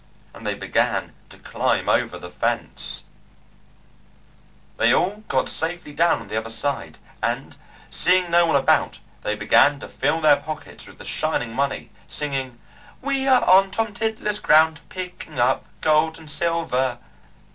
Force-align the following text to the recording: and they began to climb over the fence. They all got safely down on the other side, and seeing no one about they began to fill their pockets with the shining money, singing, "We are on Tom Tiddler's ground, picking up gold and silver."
and 0.33 0.47
they 0.47 0.55
began 0.55 1.13
to 1.29 1.37
climb 1.37 1.87
over 1.87 2.17
the 2.17 2.27
fence. 2.31 3.03
They 4.77 4.91
all 4.91 5.17
got 5.27 5.47
safely 5.47 5.93
down 5.93 6.19
on 6.21 6.27
the 6.27 6.37
other 6.37 6.49
side, 6.49 6.97
and 7.21 7.55
seeing 7.91 8.31
no 8.31 8.47
one 8.47 8.55
about 8.55 8.97
they 9.21 9.35
began 9.35 9.79
to 9.81 9.87
fill 9.87 10.19
their 10.19 10.37
pockets 10.37 10.87
with 10.87 10.97
the 10.97 11.05
shining 11.05 11.53
money, 11.53 11.91
singing, 12.07 12.59
"We 12.99 13.27
are 13.27 13.45
on 13.47 13.69
Tom 13.69 13.93
Tiddler's 13.93 14.39
ground, 14.39 14.79
picking 14.89 15.39
up 15.39 15.65
gold 15.81 16.17
and 16.17 16.31
silver." 16.31 16.97